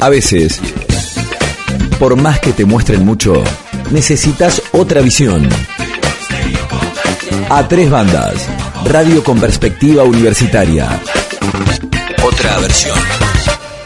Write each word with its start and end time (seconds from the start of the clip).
A 0.00 0.08
veces, 0.10 0.60
por 1.98 2.14
más 2.14 2.38
que 2.38 2.52
te 2.52 2.64
muestren 2.64 3.04
mucho, 3.04 3.42
necesitas 3.90 4.62
otra 4.72 5.00
visión. 5.00 5.48
A 7.50 7.66
tres 7.66 7.90
bandas, 7.90 8.48
radio 8.84 9.24
con 9.24 9.40
perspectiva 9.40 10.04
universitaria. 10.04 10.88
Otra 12.24 12.58
versión. 12.60 12.96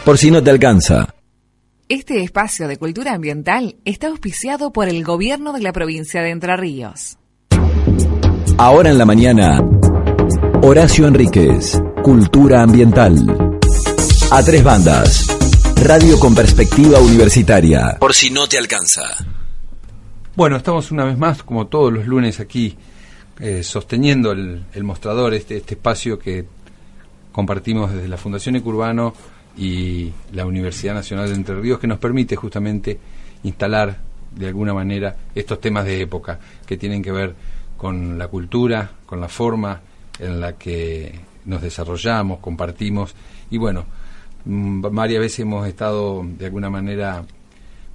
Por 0.05 0.19
si 0.19 0.29
no 0.29 0.43
te 0.43 0.51
alcanza. 0.51 1.07
Este 1.89 2.21
espacio 2.21 2.67
de 2.67 2.77
cultura 2.77 3.13
ambiental 3.13 3.77
está 3.83 4.07
auspiciado 4.07 4.71
por 4.71 4.87
el 4.87 5.03
gobierno 5.03 5.51
de 5.51 5.61
la 5.61 5.73
provincia 5.73 6.21
de 6.21 6.29
Entre 6.29 6.55
Ríos. 6.55 7.17
Ahora 8.57 8.91
en 8.91 8.99
la 8.99 9.05
mañana, 9.05 9.59
Horacio 10.61 11.07
Enríquez, 11.07 11.81
Cultura 12.03 12.61
Ambiental. 12.61 13.15
A 14.31 14.43
tres 14.43 14.63
bandas, 14.63 15.32
radio 15.75 16.19
con 16.19 16.33
perspectiva 16.33 16.99
universitaria. 16.99 17.97
Por 17.99 18.13
si 18.13 18.29
no 18.29 18.47
te 18.47 18.57
alcanza. 18.57 19.01
Bueno, 20.35 20.57
estamos 20.57 20.91
una 20.91 21.05
vez 21.05 21.17
más, 21.17 21.43
como 21.43 21.67
todos 21.67 21.91
los 21.91 22.07
lunes, 22.07 22.39
aquí 22.39 22.75
eh, 23.39 23.63
sosteniendo 23.63 24.31
el, 24.31 24.65
el 24.73 24.83
mostrador, 24.83 25.33
este, 25.33 25.57
este 25.57 25.75
espacio 25.75 26.17
que 26.17 26.45
compartimos 27.31 27.93
desde 27.93 28.07
la 28.07 28.17
Fundación 28.17 28.55
Ecurbano 28.55 29.13
y 29.57 30.11
la 30.31 30.45
Universidad 30.45 30.93
Nacional 30.93 31.29
de 31.29 31.35
Entre 31.35 31.59
Ríos, 31.59 31.79
que 31.79 31.87
nos 31.87 31.99
permite 31.99 32.35
justamente 32.35 32.99
instalar 33.43 33.97
de 34.31 34.47
alguna 34.47 34.73
manera 34.73 35.15
estos 35.35 35.59
temas 35.61 35.85
de 35.85 36.01
época 36.01 36.39
que 36.65 36.77
tienen 36.77 37.03
que 37.03 37.11
ver 37.11 37.35
con 37.77 38.17
la 38.17 38.27
cultura, 38.27 38.91
con 39.05 39.19
la 39.19 39.27
forma 39.27 39.81
en 40.19 40.39
la 40.39 40.53
que 40.53 41.19
nos 41.45 41.61
desarrollamos, 41.61 42.39
compartimos 42.39 43.13
y 43.51 43.57
bueno, 43.57 43.85
varias 44.45 45.19
veces 45.21 45.39
hemos 45.39 45.67
estado 45.67 46.23
de 46.25 46.45
alguna 46.45 46.69
manera 46.69 47.25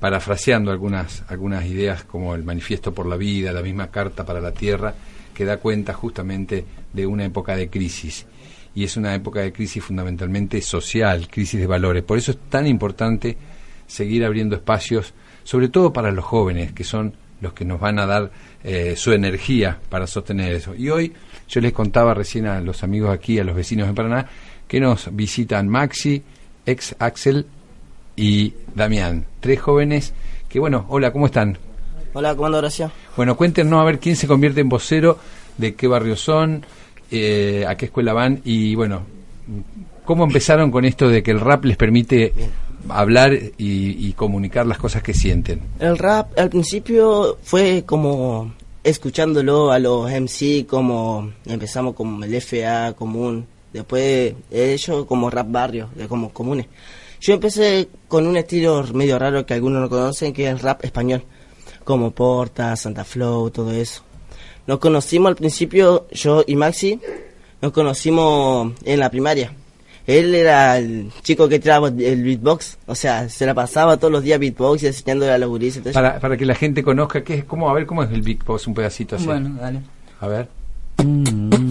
parafraseando 0.01 0.71
algunas, 0.71 1.25
algunas 1.29 1.65
ideas 1.67 2.05
como 2.05 2.35
el 2.35 2.45
Manifiesto 2.45 2.95
por 2.95 3.07
la 3.07 3.17
Vida, 3.17 3.53
la 3.53 3.63
misma 3.63 3.91
Carta 3.91 4.25
para 4.25 4.41
la 4.41 4.53
Tierra, 4.53 4.95
que 5.35 5.45
da 5.45 5.59
cuenta 5.59 5.93
justamente 5.93 6.65
de 6.93 7.07
una 7.07 7.25
época 7.25 7.57
de 7.57 7.69
crisis. 7.69 8.27
Y 8.75 8.85
es 8.85 8.97
una 8.97 9.15
época 9.15 9.41
de 9.41 9.53
crisis 9.53 9.83
fundamentalmente 9.83 10.61
social, 10.61 11.29
crisis 11.29 11.61
de 11.61 11.67
valores. 11.67 12.05
Por 12.05 12.19
eso 12.19 12.31
es 12.31 12.39
tan 12.49 12.67
importante 12.67 13.37
seguir 13.87 14.25
abriendo 14.25 14.55
espacios, 14.55 15.15
sobre 15.43 15.69
todo 15.69 15.93
para 15.93 16.13
los 16.13 16.25
jóvenes, 16.25 16.73
que 16.73 16.85
son 16.85 17.15
los 17.41 17.53
que 17.53 17.65
nos 17.65 17.81
van 17.81 17.99
a 17.99 18.07
dar 18.07 18.31
eh, 18.63 18.95
su 18.97 19.13
energía 19.13 19.81
para 19.89 20.07
sostener 20.07 20.53
eso. 20.53 20.75
Y 20.75 20.91
hoy 20.91 21.13
yo 21.49 21.61
les 21.61 21.73
contaba 21.73 22.15
recién 22.15 22.47
a 22.47 22.61
los 22.61 22.83
amigos 22.83 23.11
aquí, 23.11 23.39
a 23.39 23.45
los 23.45 23.57
vecinos 23.57 23.89
de 23.89 23.95
Paraná, 23.95 24.27
que 24.67 24.81
nos 24.81 25.15
visitan 25.15 25.69
Maxi, 25.69 26.23
ex 26.69 26.95
Axel 26.99 27.47
y 28.15 28.53
Damián, 28.75 29.25
tres 29.41 29.61
jóvenes 29.61 30.13
que, 30.49 30.61
bueno, 30.61 30.85
hola, 30.89 31.13
¿cómo 31.13 31.27
están? 31.27 31.59
Hola, 32.13 32.35
¿cómo 32.35 32.47
anda 32.47 32.59
Horacio? 32.59 32.91
Bueno, 33.17 33.37
cuéntenos 33.37 33.81
a 33.81 33.85
ver 33.85 33.99
quién 33.99 34.17
se 34.17 34.27
convierte 34.27 34.61
en 34.61 34.69
vocero, 34.69 35.19
de 35.57 35.75
qué 35.75 35.87
barrio 35.87 36.17
son, 36.17 36.65
eh, 37.11 37.65
a 37.67 37.77
qué 37.77 37.87
escuela 37.87 38.13
van 38.13 38.41
y, 38.45 38.75
bueno, 38.75 39.03
¿cómo 40.05 40.25
empezaron 40.25 40.71
con 40.71 40.85
esto 40.85 41.09
de 41.09 41.23
que 41.23 41.31
el 41.31 41.41
rap 41.41 41.65
les 41.65 41.77
permite 41.77 42.33
hablar 42.89 43.33
y, 43.33 43.51
y 44.09 44.13
comunicar 44.13 44.67
las 44.67 44.79
cosas 44.79 45.03
que 45.03 45.15
sienten? 45.15 45.61
El 45.79 45.97
rap 45.97 46.39
al 46.39 46.51
principio 46.51 47.39
fue 47.43 47.85
como 47.87 48.53
escuchándolo 48.85 49.71
a 49.71 49.79
los 49.79 50.11
MC, 50.11 50.67
como 50.67 51.33
empezamos 51.47 51.95
con 51.95 52.23
el 52.23 52.35
FA 52.41 52.95
común, 52.95 53.47
después 53.73 54.35
ellos 54.51 55.07
como 55.07 55.31
rap 55.31 55.51
barrio, 55.51 55.91
de 55.95 56.09
como 56.09 56.33
comunes. 56.33 56.67
Yo 57.21 57.35
empecé 57.35 57.89
con 58.07 58.27
un 58.27 58.37
estilo 58.37 58.85
medio 58.95 59.19
raro 59.19 59.45
que 59.45 59.55
algunos 59.55 59.81
no 59.81 59.89
conocen, 59.89 60.33
que 60.33 60.47
es 60.47 60.51
el 60.51 60.61
rap 60.61 60.85
español, 60.85 61.23
como 61.85 62.13
Porta, 62.13 62.77
Santa 62.77 63.05
Flow, 63.05 63.51
todo 63.51 63.73
eso. 63.73 64.03
Nos 64.67 64.79
conocimos 64.79 65.31
al 65.31 65.37
principio, 65.37 66.07
yo 66.13 66.45
y 66.47 66.55
Maxi, 66.55 67.01
nos 67.61 67.73
conocimos 67.73 68.73
en 68.85 69.01
la 69.01 69.11
primaria. 69.11 69.53
Él 70.07 70.35
era 70.35 70.79
el 70.79 71.11
chico 71.23 71.49
que 71.49 71.59
tiraba 71.59 71.89
el 71.89 72.23
beatbox, 72.23 72.79
o 72.87 72.95
sea, 72.95 73.29
se 73.29 73.45
la 73.45 73.53
pasaba 73.53 73.99
todos 73.99 74.11
los 74.11 74.23
días 74.23 74.39
beatbox 74.39 74.83
y 74.83 74.87
enseñándole 74.87 75.33
a 75.33 75.39
los 75.39 75.51
gurises. 75.51 75.83
Para, 75.93 76.19
para 76.19 76.37
que 76.37 76.47
la 76.47 76.55
gente 76.55 76.83
conozca 76.83 77.23
qué 77.23 77.35
es, 77.35 77.45
cómo, 77.45 77.69
a 77.69 77.75
ver 77.75 77.85
cómo 77.85 78.03
es 78.03 78.11
el 78.11 78.23
Boss, 78.47 78.67
un 78.67 78.75
pedacito 78.75 79.17
así. 79.17 79.27
Bueno, 79.27 79.55
dale. 79.61 79.81
A 80.21 80.29
ver. 80.29 80.49
Muy 81.05 81.68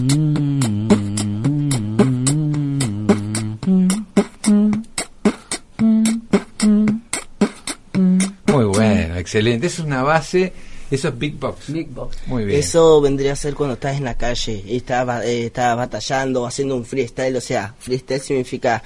excelente. 9.28 9.66
Eso 9.66 9.82
es 9.82 9.86
una 9.86 10.02
base, 10.02 10.52
eso 10.90 11.08
es 11.08 11.18
Big 11.18 11.38
Box. 11.38 11.70
Big 11.70 11.88
Box. 11.88 12.16
Muy 12.26 12.44
bien. 12.46 12.58
Eso 12.58 13.00
vendría 13.00 13.34
a 13.34 13.36
ser 13.36 13.54
cuando 13.54 13.74
estás 13.74 13.96
en 13.98 14.04
la 14.04 14.16
calle 14.16 14.64
y 14.66 14.76
estás, 14.78 15.04
ba- 15.06 15.24
eh, 15.24 15.46
estás 15.46 15.76
batallando, 15.76 16.46
haciendo 16.46 16.74
un 16.76 16.84
freestyle, 16.86 17.36
o 17.36 17.40
sea, 17.40 17.74
freestyle 17.78 18.20
significa 18.20 18.82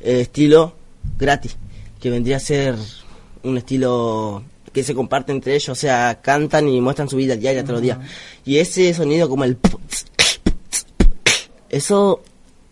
eh, 0.00 0.20
estilo 0.22 0.74
gratis, 1.18 1.56
que 2.00 2.08
vendría 2.10 2.36
a 2.36 2.40
ser 2.40 2.76
un 3.42 3.58
estilo 3.58 4.44
que 4.72 4.84
se 4.84 4.94
comparte 4.94 5.32
entre 5.32 5.54
ellos, 5.56 5.70
o 5.70 5.74
sea, 5.74 6.20
cantan 6.22 6.68
y 6.68 6.80
muestran 6.80 7.08
su 7.08 7.16
vida 7.16 7.34
diaria 7.34 7.62
todos 7.62 7.74
los 7.74 7.82
días. 7.82 7.98
Y 8.44 8.58
ese 8.58 8.94
sonido 8.94 9.28
como 9.28 9.42
el... 9.42 9.58
Eso 11.68 12.22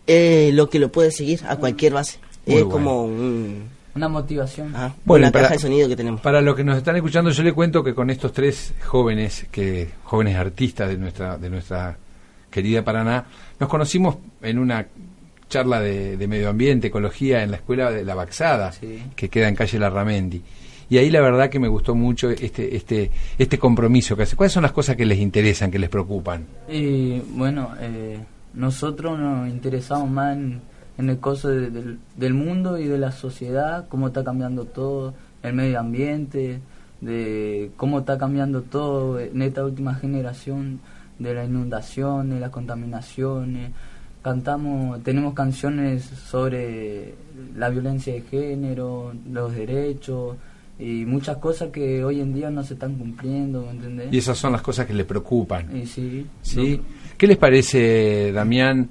es 0.07 0.53
lo 0.53 0.69
que 0.69 0.79
lo 0.79 0.91
puede 0.91 1.11
seguir 1.11 1.41
a 1.47 1.57
cualquier 1.57 1.93
base. 1.93 2.17
Muy 2.45 2.55
es 2.55 2.63
bueno. 2.63 2.71
como 2.71 3.03
un... 3.03 3.78
Una 3.95 4.07
motivación. 4.07 4.75
Ajá, 4.75 4.93
Bueno, 5.05 5.31
para- 5.31 5.43
caja 5.45 5.55
de 5.55 5.59
sonido 5.59 5.87
que 5.87 5.95
tenemos. 5.95 6.21
Para 6.21 6.41
los 6.41 6.55
que 6.55 6.63
nos 6.63 6.77
están 6.77 6.95
escuchando, 6.95 7.31
yo 7.31 7.43
le 7.43 7.53
cuento 7.53 7.83
que 7.83 7.93
con 7.93 8.09
estos 8.09 8.31
tres 8.33 8.73
jóvenes, 8.85 9.47
que 9.51 9.89
jóvenes 10.03 10.35
artistas 10.37 10.87
de 10.89 10.97
nuestra 10.97 11.37
de 11.37 11.49
nuestra 11.49 11.97
querida 12.51 12.83
Paraná, 12.83 13.25
nos 13.59 13.69
conocimos 13.69 14.17
en 14.41 14.59
una 14.59 14.85
charla 15.49 15.79
de, 15.81 16.15
de 16.17 16.27
medio 16.27 16.49
ambiente, 16.49 16.87
ecología 16.87 17.41
en 17.43 17.51
la 17.51 17.57
escuela 17.57 17.91
de 17.91 18.03
la 18.05 18.13
Baxada, 18.15 18.71
que 19.15 19.29
queda 19.29 19.47
en 19.47 19.55
calle 19.55 19.79
Larramendi. 19.79 20.41
Y 20.91 20.97
ahí 20.97 21.09
la 21.11 21.21
verdad 21.21 21.49
que 21.49 21.59
me 21.59 21.67
gustó 21.67 21.93
mucho 21.95 22.29
este 22.29 22.75
este 22.75 23.11
este 23.37 23.57
compromiso 23.59 24.15
que 24.15 24.23
hace. 24.23 24.35
¿Cuáles 24.35 24.53
son 24.53 24.63
las 24.63 24.71
cosas 24.71 24.95
que 24.95 25.05
les 25.05 25.19
interesan, 25.19 25.69
que 25.71 25.77
les 25.79 25.89
preocupan? 25.89 26.45
Y 26.67 27.19
bueno, 27.19 27.73
eh, 27.79 28.19
nosotros 28.53 29.17
nos 29.19 29.47
interesamos 29.49 30.09
más 30.09 30.35
en, 30.35 30.61
en 30.99 31.09
el 31.09 31.17
coso 31.19 31.47
de- 31.49 31.71
del, 31.71 31.97
del 32.17 32.33
mundo 32.35 32.77
y 32.77 32.85
de 32.85 32.97
la 32.99 33.11
sociedad, 33.11 33.87
cómo 33.89 34.07
está 34.09 34.23
cambiando 34.23 34.65
todo, 34.65 35.13
el 35.41 35.53
medio 35.53 35.79
ambiente, 35.79 36.59
de 37.01 37.71
cómo 37.77 37.99
está 37.99 38.17
cambiando 38.17 38.61
todo 38.61 39.19
en 39.19 39.41
esta 39.41 39.63
última 39.63 39.95
generación 39.95 40.79
de 41.17 41.33
la 41.33 41.45
inundación, 41.45 42.29
de 42.29 42.39
las 42.41 42.49
contaminaciones. 42.51 43.71
Cantamos, 44.21 45.01
tenemos 45.01 45.33
canciones 45.33 46.03
sobre 46.03 47.15
la 47.55 47.69
violencia 47.69 48.13
de 48.13 48.21
género, 48.21 49.13
los 49.31 49.55
derechos 49.55 50.35
y 50.77 51.05
muchas 51.05 51.37
cosas 51.37 51.69
que 51.69 52.03
hoy 52.03 52.19
en 52.19 52.33
día 52.33 52.49
no 52.49 52.61
se 52.63 52.73
están 52.73 52.95
cumpliendo, 52.95 53.61
¿me 53.63 53.71
entendés? 53.71 54.13
Y 54.13 54.17
esas 54.17 54.37
son 54.37 54.51
las 54.51 54.61
cosas 54.61 54.85
que 54.85 54.93
les 54.93 55.05
preocupan. 55.05 55.73
Y 55.75 55.85
sí, 55.85 56.25
¿sí? 56.41 56.81
¿Qué 57.17 57.27
les 57.27 57.37
parece, 57.37 58.31
Damián, 58.33 58.89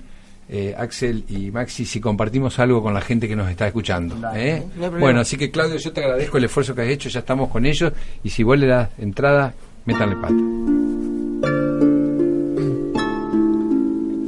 eh, 0.49 0.75
Axel 0.77 1.25
y 1.29 1.51
Maxi, 1.51 1.85
si 1.85 2.01
compartimos 2.01 2.59
algo 2.59 2.83
con 2.83 2.95
la 2.95 3.01
gente 3.01 3.29
que 3.29 3.37
nos 3.37 3.51
está 3.51 3.67
escuchando? 3.67 4.17
¿eh? 4.35 4.63
no. 4.77 4.91
Bueno, 4.93 5.21
así 5.21 5.37
que 5.37 5.51
Claudio, 5.51 5.77
yo 5.77 5.93
te 5.93 6.03
agradezco 6.03 6.39
el 6.39 6.45
esfuerzo 6.45 6.75
que 6.75 6.83
has 6.83 6.89
hecho, 6.89 7.09
ya 7.09 7.21
estamos 7.21 7.51
con 7.51 7.67
ellos, 7.67 7.93
y 8.23 8.31
si 8.31 8.43
vos 8.43 8.59
le 8.59 8.67
das 8.67 8.89
entrada, 8.99 9.55
métanle 9.85 10.17
pata. 10.17 10.35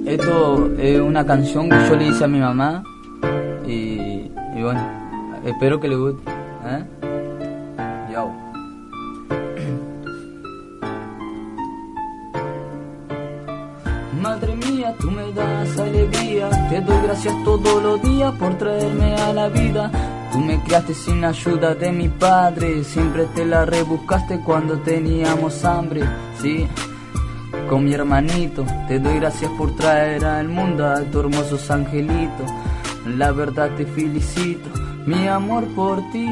Esto 0.07 0.71
es 0.79 1.01
una 1.01 1.25
canción 1.25 1.71
que 1.71 1.77
yo 1.89 1.97
le 1.97 2.09
hice 2.09 2.25
a 2.25 2.29
mi 2.29 2.41
mamá 2.41 2.83
y, 3.67 4.31
y 4.57 4.63
bueno, 4.63 4.81
espero 5.47 5.79
que 5.81 5.89
le 5.89 5.97
guste. 5.97 6.31
¿eh? 6.67 7.00
Madre 14.41 14.57
mía, 14.57 14.95
tú 14.99 15.11
me 15.11 15.31
das 15.33 15.79
alegría, 15.79 16.49
te 16.71 16.81
doy 16.81 16.97
gracias 17.03 17.35
todos 17.45 17.83
los 17.83 18.01
días 18.01 18.33
por 18.37 18.57
traerme 18.57 19.15
a 19.17 19.35
la 19.35 19.49
vida. 19.49 19.91
Tú 20.33 20.39
me 20.39 20.59
criaste 20.63 20.95
sin 20.95 21.23
ayuda 21.27 21.75
de 21.75 21.93
mi 21.93 22.09
padre, 22.09 22.83
siempre 22.83 23.27
te 23.35 23.45
la 23.45 23.67
rebuscaste 23.67 24.41
cuando 24.41 24.79
teníamos 24.79 25.63
hambre, 25.67 26.01
sí. 26.41 26.67
Con 27.69 27.85
mi 27.85 27.93
hermanito, 27.93 28.65
te 28.89 28.99
doy 28.99 29.19
gracias 29.19 29.51
por 29.59 29.77
traer 29.77 30.25
al 30.25 30.49
mundo 30.49 30.87
a 30.87 31.03
tu 31.03 31.21
hermosos 31.21 31.71
angelitos. 31.71 32.51
La 33.19 33.33
verdad 33.33 33.69
te 33.77 33.85
felicito, 33.85 34.71
mi 35.05 35.29
amor 35.29 35.67
por 35.75 35.99
ti 36.13 36.27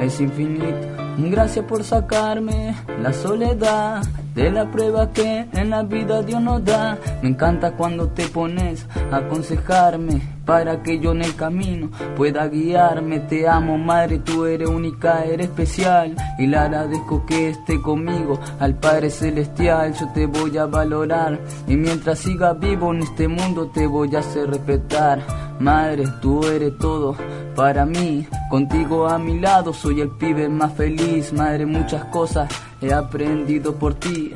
es 0.00 0.18
infinito. 0.18 0.88
Gracias 1.18 1.66
por 1.66 1.84
sacarme 1.84 2.74
la 3.02 3.12
soledad 3.12 4.02
de 4.34 4.50
la 4.50 4.70
prueba 4.70 5.12
que 5.12 5.46
en 5.52 5.70
la 5.70 5.82
vida 5.82 6.22
Dios 6.22 6.40
nos 6.42 6.64
da. 6.64 6.98
Me 7.22 7.30
encanta 7.30 7.72
cuando 7.72 8.08
te 8.08 8.26
pones 8.28 8.86
a 9.10 9.16
aconsejarme 9.16 10.20
para 10.44 10.82
que 10.82 10.98
yo 10.98 11.12
en 11.12 11.22
el 11.22 11.34
camino 11.36 11.90
pueda 12.16 12.48
guiarme. 12.48 13.20
Te 13.20 13.48
amo, 13.48 13.78
madre, 13.78 14.18
tú 14.18 14.46
eres 14.46 14.68
única, 14.68 15.24
eres 15.24 15.46
especial 15.46 16.16
y 16.38 16.46
le 16.46 16.56
agradezco 16.56 17.24
que 17.26 17.50
esté 17.50 17.80
conmigo 17.80 18.38
al 18.58 18.74
Padre 18.76 19.10
Celestial. 19.10 19.94
Yo 19.94 20.08
te 20.12 20.26
voy 20.26 20.56
a 20.58 20.66
valorar 20.66 21.38
y 21.66 21.76
mientras 21.76 22.18
siga 22.18 22.52
vivo 22.54 22.92
en 22.92 23.02
este 23.02 23.28
mundo 23.28 23.68
te 23.68 23.86
voy 23.86 24.14
a 24.16 24.20
hacer 24.20 24.50
respetar. 24.50 25.49
Madre, 25.60 26.04
tú 26.22 26.42
eres 26.46 26.78
todo 26.78 27.14
para 27.54 27.84
mí. 27.84 28.26
Contigo 28.48 29.06
a 29.06 29.18
mi 29.18 29.38
lado 29.38 29.74
soy 29.74 30.00
el 30.00 30.08
pibe 30.08 30.48
más 30.48 30.72
feliz. 30.72 31.34
Madre, 31.34 31.66
muchas 31.66 32.06
cosas 32.06 32.50
he 32.80 32.92
aprendido 32.92 33.74
por 33.74 33.92
ti. 33.94 34.32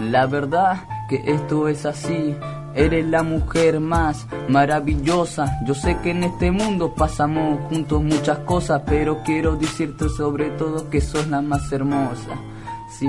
La 0.00 0.26
verdad 0.26 0.80
que 1.08 1.22
esto 1.24 1.68
es 1.68 1.86
así. 1.86 2.34
Eres 2.74 3.06
la 3.06 3.22
mujer 3.22 3.78
más 3.78 4.26
maravillosa. 4.48 5.60
Yo 5.64 5.74
sé 5.74 5.96
que 6.02 6.10
en 6.10 6.24
este 6.24 6.50
mundo 6.50 6.92
pasamos 6.92 7.60
juntos 7.68 8.02
muchas 8.02 8.38
cosas, 8.40 8.82
pero 8.84 9.22
quiero 9.24 9.54
decirte 9.54 10.08
sobre 10.08 10.50
todo 10.50 10.90
que 10.90 11.00
sos 11.00 11.28
la 11.28 11.40
más 11.40 11.70
hermosa. 11.70 12.34
Sí, 12.98 13.08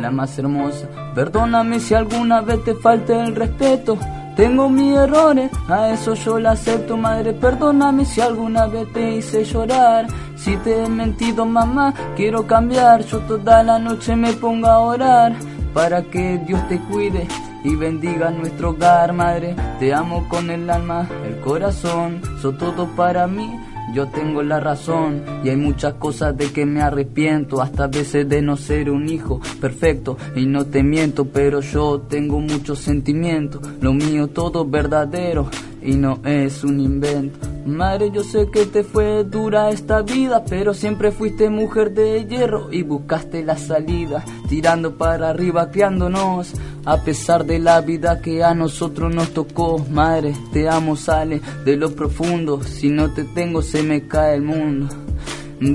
la 0.00 0.10
más 0.10 0.36
hermosa. 0.36 0.88
Perdóname 1.14 1.78
si 1.78 1.94
alguna 1.94 2.40
vez 2.40 2.64
te 2.64 2.74
falte 2.74 3.12
el 3.20 3.36
respeto. 3.36 3.96
Tengo 4.38 4.68
mis 4.68 4.96
errores, 4.96 5.50
a 5.68 5.90
eso 5.90 6.14
yo 6.14 6.38
lo 6.38 6.50
acepto, 6.50 6.96
madre. 6.96 7.32
Perdóname 7.32 8.04
si 8.04 8.20
alguna 8.20 8.68
vez 8.68 8.86
te 8.92 9.16
hice 9.16 9.44
llorar. 9.44 10.06
Si 10.36 10.56
te 10.58 10.84
he 10.84 10.88
mentido, 10.88 11.44
mamá, 11.44 11.92
quiero 12.14 12.46
cambiar. 12.46 13.04
Yo 13.04 13.18
toda 13.22 13.64
la 13.64 13.80
noche 13.80 14.14
me 14.14 14.32
pongo 14.34 14.68
a 14.68 14.78
orar 14.78 15.32
para 15.74 16.02
que 16.02 16.38
Dios 16.46 16.60
te 16.68 16.78
cuide 16.78 17.26
y 17.64 17.74
bendiga 17.74 18.30
nuestro 18.30 18.70
hogar, 18.70 19.12
madre. 19.12 19.56
Te 19.80 19.92
amo 19.92 20.28
con 20.28 20.48
el 20.50 20.70
alma, 20.70 21.08
el 21.26 21.40
corazón, 21.40 22.22
sos 22.40 22.56
todo 22.58 22.86
para 22.94 23.26
mí. 23.26 23.50
Yo 23.94 24.06
tengo 24.08 24.42
la 24.42 24.60
razón 24.60 25.22
y 25.42 25.48
hay 25.48 25.56
muchas 25.56 25.94
cosas 25.94 26.36
de 26.36 26.52
que 26.52 26.66
me 26.66 26.82
arrepiento, 26.82 27.62
hasta 27.62 27.86
veces 27.86 28.28
de 28.28 28.42
no 28.42 28.56
ser 28.56 28.90
un 28.90 29.08
hijo 29.08 29.40
perfecto 29.60 30.16
y 30.36 30.46
no 30.46 30.66
te 30.66 30.82
miento, 30.82 31.24
pero 31.24 31.60
yo 31.60 32.00
tengo 32.00 32.38
muchos 32.40 32.80
sentimientos, 32.80 33.62
lo 33.80 33.94
mío 33.94 34.28
todo 34.28 34.66
verdadero 34.66 35.48
y 35.82 35.94
no 35.94 36.20
es 36.24 36.64
un 36.64 36.80
invento. 36.80 37.46
Madre, 37.66 38.10
yo 38.10 38.24
sé 38.24 38.48
que 38.50 38.66
te 38.66 38.82
fue 38.82 39.24
dura 39.24 39.70
esta 39.70 40.02
vida, 40.02 40.44
pero 40.48 40.74
siempre 40.74 41.12
fuiste 41.12 41.50
mujer 41.50 41.92
de 41.92 42.24
hierro 42.24 42.72
y 42.72 42.82
buscaste 42.82 43.44
la 43.44 43.56
salida, 43.56 44.24
tirando 44.48 44.96
para 44.96 45.30
arriba, 45.30 45.70
criándonos. 45.70 46.52
A 46.84 47.02
pesar 47.02 47.44
de 47.44 47.58
la 47.58 47.80
vida 47.82 48.22
que 48.22 48.42
a 48.42 48.54
nosotros 48.54 49.14
nos 49.14 49.34
tocó, 49.34 49.78
madre, 49.90 50.34
te 50.52 50.68
amo, 50.68 50.96
sale 50.96 51.42
de 51.64 51.76
lo 51.76 51.94
profundo. 51.94 52.62
Si 52.62 52.88
no 52.88 53.12
te 53.12 53.24
tengo, 53.24 53.60
se 53.60 53.82
me 53.82 54.06
cae 54.06 54.36
el 54.36 54.42
mundo. 54.42 54.88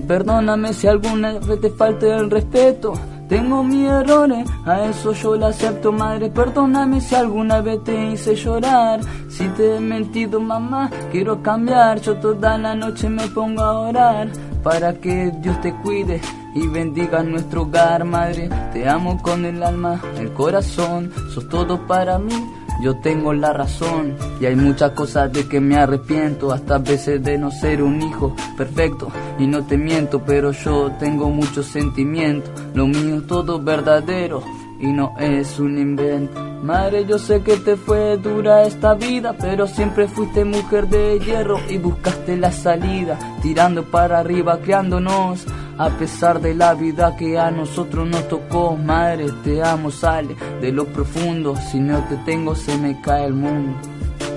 Perdóname 0.08 0.74
si 0.74 0.88
alguna 0.88 1.40
vez 1.40 1.62
te 1.62 1.70
falte 1.70 2.10
el 2.10 2.32
respeto. 2.32 2.94
Tengo 3.34 3.64
mis 3.64 3.90
errores, 3.90 4.48
a 4.64 4.86
eso 4.86 5.12
yo 5.12 5.36
lo 5.36 5.48
acepto, 5.48 5.92
madre. 5.92 6.30
Perdóname 6.30 7.02
si 7.02 7.16
alguna 7.16 7.62
vez 7.62 7.84
te 7.84 8.12
hice 8.12 8.36
llorar. 8.36 9.00
Si 9.28 9.48
te 9.48 9.76
he 9.76 9.80
mentido, 9.80 10.40
mamá, 10.40 10.92
quiero 11.12 11.42
cambiar. 11.42 12.00
Yo 12.00 12.16
toda 12.18 12.60
la 12.60 12.76
noche 12.76 13.10
me 13.10 13.28
pongo 13.30 13.64
a 13.64 13.80
orar 13.90 14.28
para 14.62 14.94
que 14.94 15.32
Dios 15.42 15.60
te 15.62 15.74
cuide 15.82 16.22
y 16.54 16.68
bendiga 16.68 17.24
nuestro 17.24 17.64
hogar, 17.64 18.06
madre. 18.06 18.50
Te 18.72 18.88
amo 18.88 19.20
con 19.20 19.46
el 19.46 19.64
alma, 19.64 20.00
el 20.20 20.32
corazón, 20.34 21.12
sos 21.34 21.50
todo 21.50 21.88
para 21.88 22.20
mí. 22.20 22.36
Yo 22.84 22.98
tengo 22.98 23.34
la 23.34 23.54
razón 23.54 24.18
y 24.42 24.46
hay 24.46 24.58
muchas 24.58 24.92
cosas 24.92 25.32
de 25.32 25.48
que 25.48 25.62
me 25.62 25.78
arrepiento, 25.78 26.52
hasta 26.52 26.80
veces 26.80 27.24
de 27.24 27.38
no 27.38 27.50
ser 27.50 27.82
un 27.82 28.02
hijo 28.02 28.36
perfecto 28.58 29.08
y 29.40 29.48
no 29.48 29.66
te 29.66 29.78
miento, 29.78 30.22
pero 30.26 30.52
yo 30.52 30.92
tengo 31.00 31.30
muchos 31.30 31.68
sentimientos, 31.68 32.52
lo 32.74 32.86
mío 32.86 33.24
todo 33.26 33.64
verdadero 33.64 34.44
y 34.82 34.88
no 34.88 35.14
es 35.18 35.60
un 35.60 35.78
invento. 35.78 36.44
Madre, 36.62 37.06
yo 37.06 37.18
sé 37.18 37.42
que 37.42 37.56
te 37.56 37.78
fue 37.78 38.18
dura 38.18 38.64
esta 38.64 38.96
vida, 38.96 39.34
pero 39.40 39.66
siempre 39.66 40.10
fuiste 40.10 40.44
mujer 40.44 40.90
de 40.90 41.20
hierro 41.20 41.62
y 41.70 41.78
buscaste 41.78 42.36
la 42.36 42.52
salida, 42.52 43.18
tirando 43.42 43.86
para 43.86 44.20
arriba, 44.20 44.60
criándonos. 44.60 45.46
A 45.78 45.90
pesar 45.90 46.40
de 46.40 46.54
la 46.54 46.76
vida 46.76 47.16
que 47.18 47.38
a 47.38 47.50
nosotros 47.50 48.08
nos 48.08 48.28
tocó, 48.28 48.78
madre, 48.78 49.26
te 49.44 49.64
amo, 49.64 49.90
sale 49.90 50.36
de 50.62 50.72
lo 50.72 50.86
profundo. 50.86 51.56
Si 51.72 51.80
no 51.80 52.04
te 52.08 52.16
tengo, 52.18 52.56
se 52.56 52.78
me 52.78 53.02
cae 53.02 53.26
el 53.26 53.34
mundo. 53.34 53.76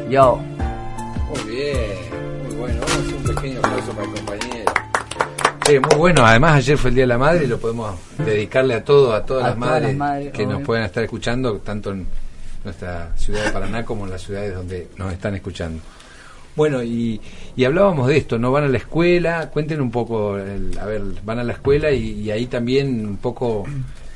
Yo. 0.09 0.41
Muy 1.29 1.55
bien, 1.55 1.91
muy 2.47 2.57
bueno. 2.57 2.81
Vamos 2.81 2.97
a 2.97 3.01
hacer 3.01 3.15
un 3.15 3.35
pequeño 3.35 3.59
aplauso 3.59 3.93
para 3.93 4.05
el 4.05 4.15
compañero. 4.15 4.73
Sí, 5.67 5.79
muy 5.79 5.97
bueno. 5.97 6.25
Además, 6.25 6.55
ayer 6.55 6.79
fue 6.79 6.91
el 6.91 6.95
Día 6.95 7.03
de 7.05 7.09
la 7.09 7.19
Madre 7.19 7.45
y 7.45 7.49
lo 7.49 7.59
podemos 7.59 7.95
dedicarle 8.19 8.75
a 8.75 8.85
todo, 8.85 9.13
a 9.13 9.27
todas 9.27 9.45
A 9.45 9.49
las 9.49 9.59
todas 9.59 9.71
madres, 9.71 9.89
las 9.89 9.97
madres, 9.97 10.33
que 10.33 10.47
nos 10.47 10.63
puedan 10.63 10.85
estar 10.85 11.05
escuchando, 11.05 11.57
tanto 11.59 11.91
en 11.91 12.07
nuestra 12.65 13.13
ciudad 13.17 13.45
de 13.45 13.51
Paraná 13.51 13.85
como 13.85 14.05
en 14.07 14.13
las 14.13 14.23
ciudades 14.23 14.55
donde 14.55 14.89
nos 14.97 15.13
están 15.13 15.35
escuchando. 15.35 15.83
Bueno, 16.57 16.83
y, 16.83 17.21
y 17.55 17.65
hablábamos 17.65 18.09
de 18.09 18.17
esto, 18.17 18.39
¿no? 18.39 18.51
Van 18.51 18.65
a 18.65 18.69
la 18.69 18.79
escuela, 18.79 19.51
cuenten 19.51 19.81
un 19.81 19.91
poco, 19.91 20.39
el- 20.39 20.77
a 20.79 20.87
ver, 20.87 21.03
van 21.25 21.39
a 21.39 21.45
la 21.45 21.53
escuela 21.53 21.91
y, 21.93 22.23
y 22.23 22.31
ahí 22.31 22.47
también 22.47 23.07
un 23.07 23.17
poco 23.19 23.65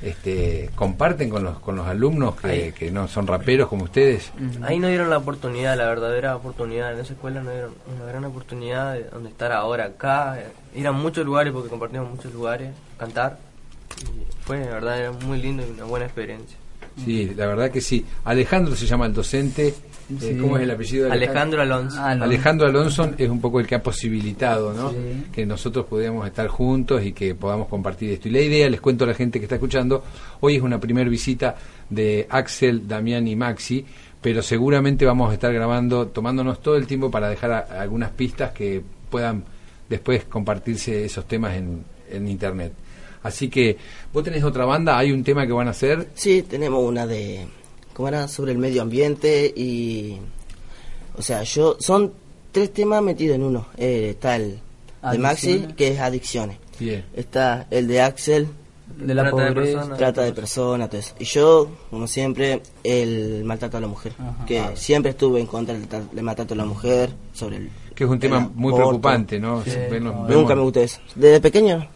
este, 0.02 0.70
comparten 0.74 1.28
con 1.28 1.44
los, 1.44 1.58
con 1.58 1.76
los 1.76 1.86
alumnos 1.86 2.34
que, 2.40 2.90
no 2.90 3.06
son 3.08 3.26
raperos 3.26 3.68
como 3.68 3.84
ustedes. 3.84 4.32
Ahí 4.62 4.78
no 4.78 4.88
dieron 4.88 5.10
la 5.10 5.18
oportunidad, 5.18 5.76
la 5.76 5.86
verdadera 5.86 6.34
oportunidad. 6.36 6.94
En 6.94 7.00
esa 7.00 7.12
escuela 7.12 7.42
no 7.42 7.50
dieron 7.50 7.74
una 7.94 8.06
gran 8.06 8.24
oportunidad 8.24 8.94
de 8.94 9.04
donde 9.04 9.28
estar 9.28 9.52
ahora 9.52 9.84
acá. 9.84 10.38
Ir 10.74 10.86
a 10.86 10.92
muchos 10.92 11.26
lugares 11.26 11.52
porque 11.52 11.68
compartimos 11.68 12.08
muchos 12.10 12.32
lugares, 12.32 12.70
cantar. 12.98 13.38
Y 14.00 14.24
fue, 14.46 14.60
la 14.60 14.70
verdad, 14.72 14.98
era 14.98 15.12
muy 15.12 15.40
lindo 15.42 15.62
y 15.66 15.70
una 15.70 15.84
buena 15.84 16.06
experiencia. 16.06 16.56
Sí, 17.04 17.32
la 17.36 17.46
verdad 17.46 17.70
que 17.70 17.80
sí. 17.82 18.04
Alejandro 18.24 18.74
se 18.74 18.86
llama 18.86 19.04
el 19.06 19.12
docente. 19.12 19.74
Eh, 20.10 20.16
Sí. 20.20 20.36
¿Cómo 20.40 20.56
es 20.56 20.64
el 20.64 20.70
apellido 20.72 21.06
de 21.06 21.12
Alejandro 21.12 21.62
Alonso. 21.62 21.96
Ah, 22.00 22.14
no. 22.14 22.24
Alejandro 22.24 22.66
Alonso 22.66 23.10
es 23.16 23.28
un 23.28 23.40
poco 23.40 23.60
el 23.60 23.66
que 23.66 23.76
ha 23.76 23.82
posibilitado 23.82 24.72
¿no? 24.74 24.90
Sí. 24.90 24.96
que 25.32 25.46
nosotros 25.46 25.86
pudiéramos 25.86 26.26
estar 26.26 26.48
juntos 26.48 27.04
y 27.04 27.12
que 27.12 27.34
podamos 27.34 27.68
compartir 27.68 28.10
esto. 28.10 28.28
Y 28.28 28.32
la 28.32 28.40
idea, 28.40 28.68
les 28.68 28.80
cuento 28.80 29.04
a 29.04 29.06
la 29.08 29.14
gente 29.14 29.38
que 29.38 29.44
está 29.44 29.54
escuchando, 29.56 30.02
hoy 30.40 30.56
es 30.56 30.62
una 30.62 30.80
primera 30.80 31.08
visita 31.08 31.54
de 31.88 32.26
Axel, 32.28 32.88
Damián 32.88 33.28
y 33.28 33.36
Maxi, 33.36 33.84
pero 34.20 34.42
seguramente 34.42 35.06
vamos 35.06 35.30
a 35.30 35.34
estar 35.34 35.52
grabando, 35.52 36.08
tomándonos 36.08 36.60
todo 36.60 36.76
el 36.76 36.86
tiempo 36.86 37.10
para 37.10 37.28
dejar 37.28 37.52
a- 37.52 37.80
algunas 37.80 38.10
pistas 38.10 38.50
que 38.52 38.82
puedan 39.10 39.44
después 39.88 40.24
compartirse 40.24 41.04
esos 41.04 41.26
temas 41.26 41.56
en, 41.56 41.84
en 42.10 42.28
Internet. 42.28 42.72
Así 43.22 43.48
que, 43.48 43.76
¿vos 44.12 44.24
tenés 44.24 44.42
otra 44.44 44.64
banda? 44.64 44.96
¿Hay 44.98 45.12
un 45.12 45.22
tema 45.22 45.46
que 45.46 45.52
van 45.52 45.68
a 45.68 45.72
hacer? 45.72 46.08
Sí, 46.14 46.42
tenemos 46.42 46.82
una 46.82 47.06
de, 47.06 47.46
¿cómo 48.00 48.08
era? 48.08 48.28
Sobre 48.28 48.52
el 48.52 48.58
medio 48.58 48.80
ambiente 48.80 49.52
y, 49.54 50.16
o 51.18 51.20
sea, 51.22 51.42
yo, 51.42 51.76
son 51.80 52.12
tres 52.50 52.72
temas 52.72 53.02
metidos 53.02 53.34
en 53.36 53.42
uno. 53.42 53.66
Eh, 53.76 54.08
está 54.12 54.36
el 54.36 54.58
de 55.12 55.18
Maxi, 55.18 55.66
que 55.76 55.88
es 55.88 56.00
adicciones. 56.00 56.56
Está 57.14 57.66
el 57.70 57.86
de 57.88 58.00
Axel, 58.00 58.48
De 58.96 59.14
la 59.14 59.24
Trata 59.24 59.44
de 59.44 59.52
personas. 59.52 59.98
trata 59.98 60.22
de 60.22 60.32
personas, 60.32 60.88
todo 60.88 60.98
eso. 61.00 61.14
Y 61.18 61.24
yo, 61.24 61.68
como 61.90 62.06
siempre, 62.06 62.62
el 62.82 63.44
maltrato 63.44 63.76
a 63.76 63.80
la 63.80 63.86
mujer. 63.86 64.12
Ajá. 64.18 64.46
Que 64.46 64.62
siempre 64.76 65.10
estuve 65.10 65.40
en 65.40 65.46
contra 65.46 65.74
del, 65.74 65.86
del 66.10 66.24
maltrato 66.24 66.54
a 66.54 66.56
la 66.56 66.64
mujer, 66.64 67.10
sobre 67.34 67.56
el... 67.58 67.70
Que 67.94 68.04
es 68.04 68.10
un 68.10 68.18
tema 68.18 68.40
muy 68.54 68.70
aborto. 68.72 68.88
preocupante, 68.88 69.38
¿no? 69.38 69.62
Sí. 69.62 69.72
Ven 69.90 70.04
los- 70.04 70.14
Nunca 70.14 70.26
vemos- 70.28 70.40
Nunca 70.42 70.54
me 70.54 70.62
gustó 70.62 70.80
eso. 70.80 71.00
Desde 71.14 71.38
pequeño, 71.40 71.86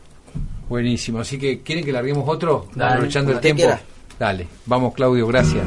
Buenísimo, 0.68 1.20
así 1.20 1.38
que 1.38 1.62
¿quieren 1.62 1.82
que 1.84 1.92
larguemos 1.92 2.28
otro? 2.28 2.68
Dale, 2.74 2.92
Aprovechando 2.92 3.32
el 3.32 3.40
tiempo. 3.40 3.62
quiera. 3.62 3.80
Dale, 4.18 4.46
vamos 4.66 4.94
Claudio, 4.94 5.26
gracias. 5.26 5.64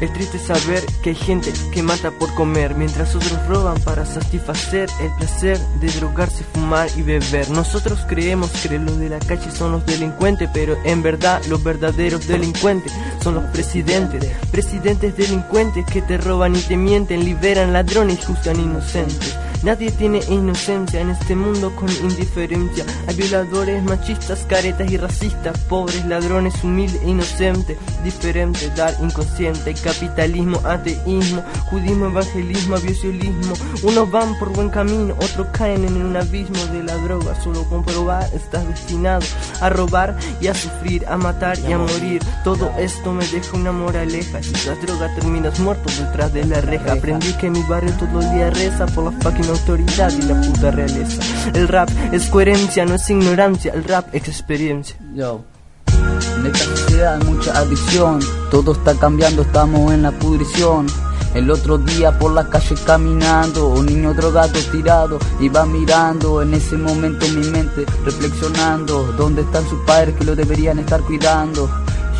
Es 0.00 0.12
triste 0.12 0.38
saber 0.38 0.84
que 1.02 1.10
hay 1.10 1.16
gente 1.16 1.50
que 1.72 1.82
mata 1.82 2.10
por 2.10 2.34
comer, 2.34 2.74
mientras 2.74 3.14
otros 3.14 3.38
roban 3.46 3.80
para 3.80 4.04
satisfacer 4.04 4.90
el 5.00 5.10
placer 5.12 5.58
de 5.80 5.86
drogarse, 5.92 6.44
fumar 6.52 6.88
y 6.96 7.02
beber. 7.02 7.48
Nosotros 7.50 8.04
creemos 8.06 8.50
que 8.50 8.78
los 8.78 8.98
de 8.98 9.08
la 9.08 9.18
calle 9.18 9.50
son 9.50 9.72
los 9.72 9.86
delincuentes, 9.86 10.50
pero 10.52 10.76
en 10.84 11.02
verdad 11.02 11.42
los 11.48 11.64
verdaderos 11.64 12.26
delincuentes 12.26 12.92
son 13.22 13.36
los 13.36 13.44
presidentes. 13.44 14.30
Presidentes 14.50 15.16
delincuentes 15.16 15.86
que 15.86 16.02
te 16.02 16.18
roban 16.18 16.54
y 16.54 16.60
te 16.60 16.76
mienten, 16.76 17.24
liberan 17.24 17.72
ladrones 17.72 18.18
y 18.18 18.26
juzgan 18.26 18.60
inocentes. 18.60 19.38
Nadie 19.64 19.90
tiene 19.90 20.20
inocencia 20.28 21.00
en 21.00 21.08
este 21.08 21.34
mundo 21.34 21.74
con 21.74 21.88
indiferencia. 21.90 22.84
Hay 23.08 23.14
violadores, 23.14 23.82
machistas, 23.82 24.44
caretas 24.46 24.92
y 24.92 24.98
racistas, 24.98 25.58
pobres, 25.60 26.04
ladrones, 26.04 26.62
humildes 26.62 27.00
e 27.02 27.08
inocentes, 27.08 27.78
diferente, 28.04 28.70
dar 28.76 28.94
inconsciente, 29.02 29.72
capitalismo, 29.72 30.60
ateísmo, 30.64 31.42
judismo, 31.70 32.06
evangelismo, 32.08 32.76
avisiolismo. 32.76 33.54
Unos 33.84 34.10
van 34.10 34.38
por 34.38 34.50
buen 34.50 34.68
camino, 34.68 35.14
otros 35.14 35.46
caen 35.52 35.86
en 35.86 35.96
un 35.96 36.14
abismo 36.14 36.62
de 36.66 36.82
la 36.82 36.96
droga. 36.96 37.34
Solo 37.42 37.64
comprobar 37.64 38.28
estás 38.34 38.68
destinado 38.68 39.24
a 39.62 39.70
robar 39.70 40.14
y 40.42 40.48
a 40.48 40.54
sufrir, 40.54 41.06
a 41.08 41.16
matar 41.16 41.58
y 41.58 41.72
a 41.72 41.78
morir. 41.78 42.20
Todo 42.44 42.70
esto 42.78 43.14
me 43.14 43.26
deja 43.28 43.56
una 43.56 43.72
moraleja. 43.72 44.42
Si 44.42 44.50
usas 44.50 44.78
droga 44.82 45.08
terminas 45.14 45.58
muerto 45.58 45.90
detrás 45.98 46.34
de 46.34 46.44
la 46.44 46.60
reja. 46.60 46.92
Aprendí 46.92 47.32
que 47.38 47.48
mi 47.48 47.62
barrio 47.62 47.94
todo 47.94 48.20
el 48.20 48.30
día 48.34 48.50
reza 48.50 48.84
por 48.84 49.04
la 49.04 49.12
fucking 49.22 49.53
autoridad 49.54 50.12
y 50.12 50.22
la 50.22 50.40
puta 50.40 50.70
realeza. 50.70 51.22
El 51.54 51.68
rap 51.68 51.88
es 52.12 52.26
coherencia, 52.26 52.84
no 52.84 52.94
es 52.94 53.08
ignorancia. 53.10 53.72
El 53.72 53.84
rap 53.84 54.06
es 54.12 54.28
experiencia. 54.28 54.96
Yo. 55.14 55.44
En 56.38 56.46
esta 56.46 56.64
sociedad 56.76 57.20
hay 57.20 57.26
mucha 57.26 57.58
adicción, 57.58 58.20
todo 58.50 58.72
está 58.72 58.94
cambiando, 58.94 59.42
estamos 59.42 59.92
en 59.92 60.02
la 60.02 60.12
pudrición. 60.12 60.86
El 61.34 61.50
otro 61.50 61.78
día 61.78 62.16
por 62.16 62.32
la 62.32 62.48
calle 62.48 62.76
caminando, 62.86 63.68
un 63.68 63.86
niño 63.86 64.14
drogado 64.14 64.58
tirado, 64.70 65.18
iba 65.40 65.66
mirando 65.66 66.42
en 66.42 66.54
ese 66.54 66.76
momento 66.76 67.26
mi 67.28 67.48
mente 67.48 67.84
reflexionando, 68.04 69.12
¿dónde 69.18 69.42
están 69.42 69.68
sus 69.68 69.80
padres 69.80 70.14
que 70.16 70.24
lo 70.24 70.36
deberían 70.36 70.78
estar 70.78 71.00
cuidando? 71.00 71.68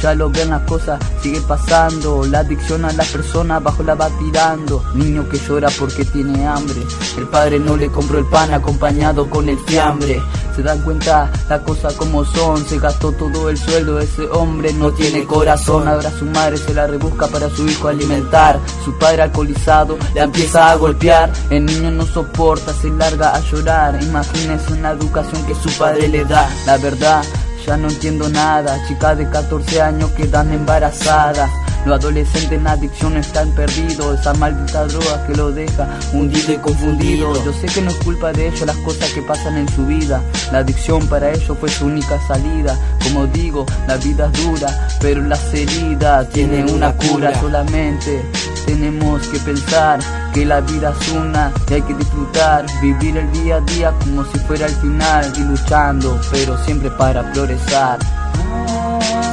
Ya 0.05 0.15
lo 0.15 0.29
ven 0.29 0.51
las 0.51 0.61
cosas, 0.65 1.01
sigue 1.23 1.41
pasando. 1.41 2.27
La 2.27 2.41
adicción 2.41 2.85
a 2.85 2.93
la 2.93 3.05
persona 3.05 3.59
bajo 3.59 3.83
la 3.83 3.95
va 3.95 4.11
tirando. 4.19 4.85
Niño 4.95 5.27
que 5.31 5.39
llora 5.39 5.71
porque 5.79 6.05
tiene 6.05 6.47
hambre. 6.47 6.83
El 7.17 7.27
padre 7.29 7.59
no 7.59 7.75
le 7.75 7.91
compró 7.91 8.19
el 8.19 8.27
pan 8.27 8.53
acompañado 8.53 9.31
con 9.31 9.49
el 9.49 9.59
fiambre. 9.61 10.21
Se 10.55 10.63
dan 10.63 10.83
cuenta 10.83 11.33
las 11.49 11.61
cosas 11.63 11.95
como 11.95 12.23
son. 12.23 12.67
Se 12.67 12.79
gastó 12.79 13.13
todo 13.13 13.49
el 13.49 13.57
sueldo. 13.57 13.99
Ese 13.99 14.25
hombre 14.29 14.75
no 14.75 14.93
tiene 14.93 15.25
corazón. 15.25 15.89
Ahora 15.89 16.11
su 16.11 16.27
madre 16.27 16.59
se 16.59 16.75
la 16.75 16.87
rebusca 16.87 17.27
para 17.29 17.49
su 17.49 17.67
hijo 17.67 17.89
alimentar. 17.89 18.61
Su 18.85 18.93
padre 18.99 19.23
alcoholizado 19.23 19.97
la 20.15 20.25
empieza 20.25 20.71
a 20.71 20.77
golpear. 20.77 21.33
El 21.49 21.65
niño 21.65 21.91
no 21.91 22.05
soporta, 22.05 22.75
se 22.75 22.91
larga 22.91 23.35
a 23.35 23.41
llorar. 23.41 24.03
Imagínese 24.03 24.71
una 24.75 24.91
educación 24.91 25.47
que 25.47 25.55
su 25.55 25.71
padre 25.79 26.09
le 26.09 26.27
da. 26.27 26.47
La 26.67 26.77
verdad 26.77 27.25
ya 27.67 27.77
no 27.77 27.89
entiendo 27.89 28.29
nada, 28.29 28.79
chicas 28.87 29.17
de 29.19 29.29
14 29.29 29.81
años 29.81 30.11
quedan 30.11 30.53
embarazadas. 30.53 31.51
Los 31.87 31.99
adolescentes 31.99 32.53
en 32.53 32.67
adicción 32.67 33.17
están 33.17 33.51
perdidos, 33.51 34.21
esa 34.21 34.33
maldita 34.35 34.87
droga 34.87 35.27
que 35.27 35.35
lo 35.35 35.53
deja 35.53 35.87
hundido 36.13 36.53
y 36.55 36.57
confundido. 36.57 37.45
Yo 37.45 37.53
sé 37.53 37.67
que 37.67 37.83
no 37.83 37.91
es 37.91 37.97
culpa 37.97 38.33
de 38.33 38.49
ellos 38.49 38.63
las 38.63 38.77
cosas 38.79 39.11
que 39.13 39.21
pasan 39.21 39.59
en 39.59 39.69
su 39.69 39.85
vida. 39.85 40.23
La 40.51 40.59
adicción 40.59 41.07
para 41.09 41.31
ellos 41.31 41.57
fue 41.59 41.69
su 41.69 41.87
única 41.87 42.19
salida. 42.27 42.79
Como 43.03 43.27
digo, 43.27 43.67
la 43.87 43.97
vida 43.99 44.31
es 44.33 44.45
dura, 44.45 44.89
pero 45.01 45.21
las 45.23 45.53
heridas 45.53 46.29
tienen 46.31 46.71
una 46.71 46.95
cura 46.97 47.39
solamente. 47.39 48.23
Tenemos 48.65 49.29
que 49.29 49.39
pensar 49.41 50.01
que 50.33 50.47
la 50.47 50.63
vida 50.63 50.95
es 50.99 51.13
una 51.13 51.53
y 51.69 51.75
hay 51.75 51.83
que 51.83 51.95
disfrutar, 51.95 52.65
vivir 52.81 53.19
el 53.19 53.31
día 53.33 53.57
a 53.57 53.61
día 53.61 53.93
como 54.01 54.25
si 54.25 54.39
fuera 54.39 54.67
el 54.67 54.75
final 54.77 55.33
y 55.37 55.41
luchando, 55.41 56.19
pero 56.31 56.57
siempre 56.65 56.91
para 56.93 57.31
progresar. 57.33 57.99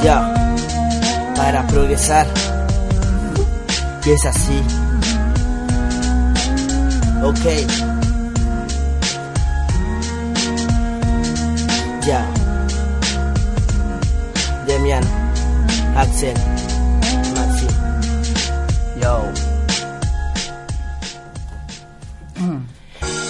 Ya, 0.02 0.41
para 1.42 1.66
progresar. 1.66 2.24
Y 4.04 4.10
es 4.10 4.24
así. 4.24 4.62
Ok. 7.20 7.44
Ya. 12.06 12.24
Demian, 14.68 15.02
Axel, 15.96 16.36
Maxi. 17.34 17.66
Yo. 19.00 19.24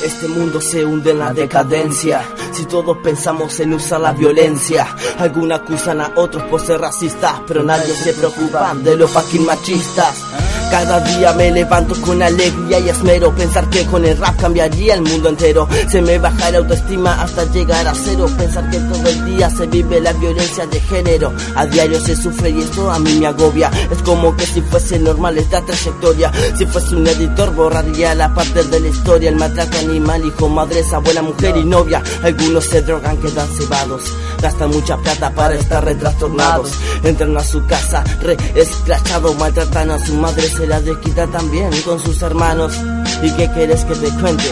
Este 0.04 0.28
mundo 0.28 0.61
se 0.61 0.85
hunde 0.85 1.12
en 1.12 1.19
la 1.19 1.33
decadencia. 1.33 2.21
Si 2.52 2.66
todos 2.66 2.99
pensamos 2.99 3.59
en 3.61 3.73
usar 3.73 4.00
la 4.00 4.12
violencia, 4.12 4.87
algunos 5.18 5.61
acusan 5.61 6.02
a 6.02 6.12
otros 6.16 6.42
por 6.44 6.61
ser 6.61 6.80
racistas, 6.80 7.40
pero 7.47 7.62
nadie 7.62 7.94
se 7.94 8.12
preocupa 8.12 8.75
de 8.75 8.97
los 8.97 9.11
fucking 9.11 9.47
machistas. 9.47 10.41
Cada 10.73 11.00
día 11.00 11.35
me 11.35 11.50
levanto 11.50 11.95
con 12.00 12.23
alegría 12.23 12.79
y 12.79 12.88
esmero 12.88 13.35
Pensar 13.35 13.69
que 13.69 13.85
con 13.85 14.07
el 14.07 14.17
rap 14.17 14.41
cambiaría 14.41 14.95
el 14.95 15.02
mundo 15.02 15.29
entero. 15.29 15.69
Se 15.91 16.00
me 16.00 16.17
baja 16.17 16.50
la 16.50 16.59
autoestima 16.59 17.21
hasta 17.21 17.45
llegar 17.52 17.87
a 17.87 17.95
cero. 17.95 18.26
Pensar 18.38 18.71
que 18.71 18.79
todo 18.79 19.07
el 19.07 19.25
día 19.26 19.50
se 19.50 19.67
vive 19.67 20.00
la 20.00 20.14
violencia 20.14 20.67
de 20.67 20.81
género. 20.81 21.31
A 21.57 21.67
diario 21.67 22.00
se 22.00 22.17
sufre 22.17 22.49
y 22.49 22.62
esto 22.62 22.91
a 22.91 22.99
mí 22.99 23.19
me 23.21 23.26
agobia. 23.26 23.71
Es 23.91 23.99
como 23.99 24.35
que 24.35 24.47
si 24.47 24.62
fuese 24.62 24.99
normal 24.99 25.37
esta 25.37 25.61
trayectoria. 25.61 26.33
Si 26.57 26.64
fuese 26.64 26.97
un 26.97 27.07
editor 27.07 27.55
borraría 27.55 28.14
la 28.14 28.35
parte 28.35 28.64
de 28.64 28.81
la 28.81 28.88
historia. 28.88 29.29
El 29.29 29.37
maltrato 29.37 29.76
animal, 29.79 30.25
hijo, 30.25 30.49
madre, 30.49 30.83
abuela, 30.91 31.21
mujer 31.21 31.55
y 31.59 31.64
novia. 31.64 32.02
Algunos 32.23 32.64
se 32.64 32.81
drogan, 32.81 33.19
quedan 33.19 33.49
cebados. 33.49 34.05
Gastan 34.41 34.71
mucha 34.71 34.97
plata 34.97 35.35
para 35.35 35.55
estar 35.55 35.85
retrastornados. 35.85 36.71
Entran 37.05 37.37
a 37.37 37.45
su 37.45 37.64
casa 37.67 38.02
re 38.23 38.37
escrachado 38.55 39.35
Maltratan 39.35 39.91
a 39.91 39.99
su 39.99 40.14
madre, 40.14 40.49
se 40.62 40.69
la 40.69 40.81
desquita 40.81 41.26
también 41.26 41.71
con 41.85 41.99
sus 41.99 42.23
hermanos. 42.23 42.73
¿Y 43.21 43.33
qué 43.33 43.50
quieres 43.52 43.85
que 43.85 43.97
te 43.97 44.11
cuente? 44.21 44.45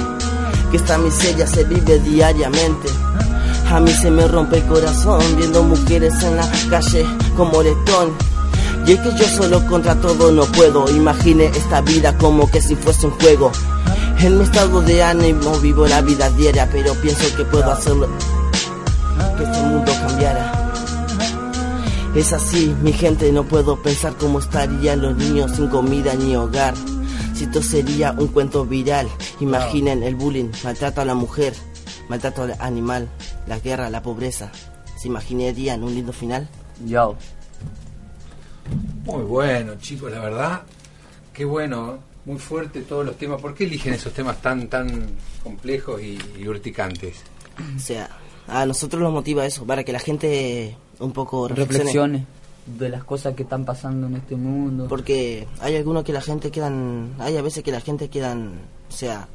Que 0.72 0.76
esta 0.76 0.98
miseria 0.98 1.46
se 1.46 1.62
vive 1.62 2.00
diariamente. 2.00 2.88
A 3.70 3.78
mí 3.78 3.92
se 3.92 4.10
me 4.10 4.26
rompe 4.26 4.56
el 4.56 4.64
corazón 4.64 5.22
viendo 5.36 5.62
mujeres 5.62 6.20
en 6.24 6.36
la 6.36 6.50
calle 6.68 7.06
como 7.36 7.62
letón. 7.62 8.10
Y 8.88 8.92
es 8.92 8.98
que 8.98 9.14
yo 9.16 9.24
solo 9.28 9.64
contra 9.68 9.94
todo 9.94 10.32
no 10.32 10.46
puedo. 10.46 10.90
Imagine 10.90 11.44
esta 11.44 11.80
vida 11.80 12.18
como 12.18 12.50
que 12.50 12.60
si 12.60 12.74
fuese 12.74 13.06
un 13.06 13.12
juego. 13.12 13.52
En 14.18 14.36
mi 14.36 14.42
estado 14.42 14.82
de 14.82 15.04
ánimo 15.04 15.60
vivo 15.60 15.86
la 15.86 16.00
vida 16.00 16.28
diaria, 16.30 16.68
pero 16.72 16.92
pienso 16.94 17.24
que 17.36 17.44
puedo 17.44 17.70
hacerlo. 17.70 18.08
Que 19.38 19.44
este 19.44 19.60
mundo 19.60 19.92
cambiara. 20.08 20.69
Es 22.14 22.32
así, 22.32 22.74
mi 22.82 22.92
gente, 22.92 23.30
no 23.30 23.44
puedo 23.44 23.80
pensar 23.80 24.16
cómo 24.16 24.40
estarían 24.40 25.00
los 25.00 25.16
niños 25.16 25.52
sin 25.52 25.68
comida 25.68 26.12
ni 26.14 26.34
hogar. 26.34 26.74
Si 27.34 27.44
esto 27.44 27.62
sería 27.62 28.10
un 28.12 28.26
cuento 28.26 28.66
viral, 28.66 29.08
imaginen 29.38 30.02
el 30.02 30.16
bullying, 30.16 30.50
maltrato 30.64 31.00
a 31.00 31.04
la 31.04 31.14
mujer, 31.14 31.54
maltrato 32.08 32.42
al 32.42 32.56
animal, 32.58 33.08
la 33.46 33.60
guerra, 33.60 33.88
la 33.90 34.02
pobreza. 34.02 34.50
¿Se 34.98 35.06
imaginarían 35.06 35.84
un 35.84 35.94
lindo 35.94 36.12
final? 36.12 36.48
Yo. 36.84 37.14
Muy 39.04 39.22
bueno, 39.22 39.76
chicos, 39.76 40.10
la 40.10 40.18
verdad. 40.18 40.62
Qué 41.32 41.44
bueno, 41.44 42.00
muy 42.24 42.38
fuerte 42.38 42.82
todos 42.82 43.06
los 43.06 43.16
temas. 43.16 43.40
¿Por 43.40 43.54
qué 43.54 43.64
eligen 43.64 43.94
esos 43.94 44.12
temas 44.12 44.42
tan 44.42 44.68
tan 44.68 45.06
complejos 45.44 46.02
y, 46.02 46.18
y 46.36 46.48
urticantes? 46.48 47.22
O 47.76 47.78
sea, 47.78 48.10
a 48.48 48.66
nosotros 48.66 49.00
nos 49.00 49.12
motiva 49.12 49.46
eso, 49.46 49.64
para 49.64 49.84
que 49.84 49.92
la 49.92 50.00
gente 50.00 50.76
un 51.00 51.12
poco 51.12 51.48
reflexione. 51.48 51.78
Reflexiones 51.84 52.22
de 52.78 52.88
las 52.88 53.02
cosas 53.04 53.34
que 53.34 53.42
están 53.42 53.64
pasando 53.64 54.06
en 54.06 54.16
este 54.16 54.36
mundo. 54.36 54.86
Porque 54.88 55.46
hay 55.60 55.76
algunos 55.76 56.04
que 56.04 56.12
la 56.12 56.20
gente 56.20 56.50
quedan, 56.50 57.14
hay 57.18 57.36
a 57.36 57.42
veces 57.42 57.64
que 57.64 57.72
la 57.72 57.80
gente 57.80 58.08
quedan, 58.08 58.52
o 58.88 58.92
sea, 58.92 59.26